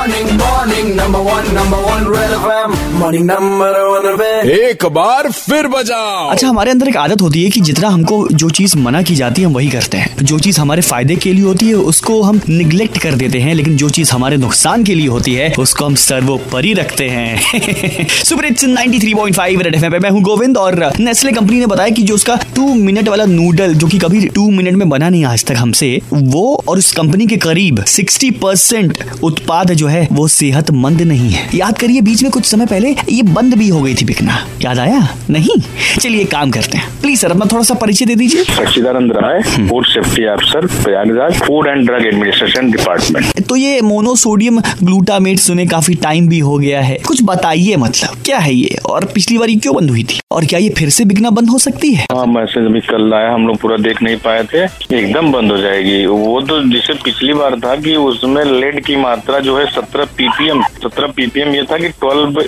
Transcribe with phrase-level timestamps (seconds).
[0.00, 2.74] Morning, morning, number one, number one, Red FM.
[2.98, 4.46] Morning, number one, red.
[4.50, 8.48] एक बार फिर बजाओ अच्छा हमारे अंदर एक आदत होती है कि जितना हमको जो
[8.50, 11.44] चीज़ मना की जाती है हम वही करते हैं जो चीज़ हमारे फ़ायदे के लिए
[11.44, 15.08] होती है उसको हम निग्लेक्ट कर देते हैं लेकिन जो चीज़ हमारे नुकसान के लिए
[15.08, 20.56] होती है उसको हम सर्वोपरि रखते हैं सुपर हिट्स 93.5 रेड एफएम मैं हूँ गोविंद
[20.56, 24.26] और नेस्ले कंपनी ने बताया कि जो उसका टू मिनट वाला नूडल जो कि कभी
[24.30, 28.32] टू मिनट में बना नहीं आज तक हमसे वो और उस कंपनी के करीब 60
[28.42, 32.94] परसेंट उत्पाद जो है वो सेहतमंद नहीं है। याद करिए बीच में कुछ समय पहले
[33.08, 35.06] ये बंद भी हो गई थी बिकना। याद आया?
[35.30, 35.56] नहीं?
[36.00, 39.86] चलिए काम करते हैं। प्लीज़ सर अपना थोड़ा सा परिचय दे दीजिए। सच्चिदानंद राय फ़ूड
[39.86, 46.28] सेफ्टी अफसर Prayagraj food and drug administration department तो ये मोनोसोडियम ग्लूटामेट सुने काफ़ी टाइम
[46.28, 48.76] भी हो गया है। कुछ बताइए मतलब क्या है ये?
[48.86, 50.20] और पिछली बार क्यों बंद हुई थी?
[50.32, 52.06] और क्या ये फिर से बिकना बंद हो सकती है?
[52.12, 54.64] हाँ मैसेज अभी कल आया हम लोग पूरा देख नहीं पाए थे।
[54.96, 59.38] एकदम बंद हो जाएगी। वो तो जिसे पिछली बार था कि उसमें लेड की मात्रा
[59.40, 62.40] जो है सत्रह पीपीएम सत्रह पीपीएम ये था कि ट्वेल्व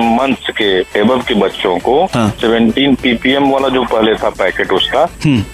[0.00, 5.04] मंथ्स के एबव के बच्चों को हाँ। सेवेंटीन पीपीएम वाला जो पहले था पैकेट उसका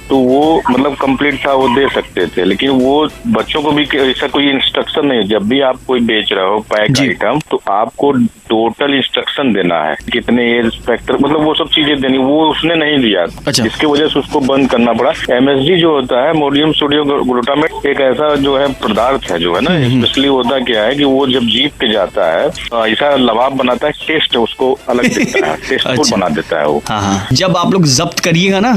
[0.08, 0.40] तो वो
[0.70, 5.06] मतलब कंप्लीट था वो दे सकते थे। लेकिन वो बच्चों को भी ऐसा कोई इंस्ट्रक्शन
[5.06, 8.12] नहीं जब भी आप कोई बेच रहे हो पैक आइटम तो आपको
[8.48, 12.98] टोटल इंस्ट्रक्शन देना है कितने एज स्पेक्टर मतलब वो सब चीज़ें देनी वो उसने नहीं
[13.00, 17.04] दिया। अच्छा। इसकी वजह से उसको बंद करना पड़ा। एमएसजी जो होता है मोडियम सोडियम
[17.22, 21.04] ग्लूटामेट एक ऐसा जो है पदार्थ है जो है ना स्पेशली होता क्या है कि
[21.04, 22.46] वो जब जीत के जाता है
[22.92, 26.82] ऐसा लबाब बनाता है टेस्ट उसको अलग देता है टेस्ट अच्छा। बना देता है वो
[26.88, 28.72] हाँ हाँ जब आप लोग जब्त करिएगा ना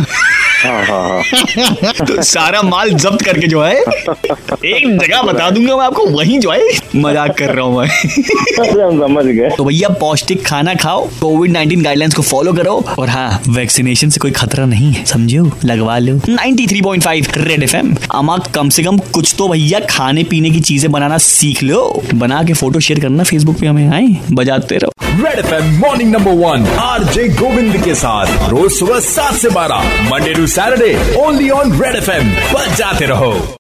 [0.62, 5.86] हाँ हाँ हाँ। तो सारा माल जब्त करके जो है एक जगह बता दूँगा मैं
[5.86, 7.88] आपको वहीं जो है मज़ाक कर रहा हूँ मैं।
[9.00, 13.42] समझ गए। तो भैया पौष्टिक खाना खाओ कोविड 19 गाइडलाइंस को फॉलो करो और हाँ
[13.50, 18.84] वैक्सीनेशन से कोई खतरा नहीं है समझो लगवा लो। 93.5 रेड एफएम अमा कम से
[18.84, 21.82] कम कुछ तो भैया खाने पीने की चीज़ें बनाना सीख लो।
[22.14, 24.92] बना के फ़ोटो शेयर करना फेसबुक पे हमें आए बजाते रहो।
[25.24, 30.34] Red FM morning number one RJ Govind के साथ रोज सुबह सात से बारह Monday
[30.34, 33.58] to Saturday only on red FM बजाते रहो।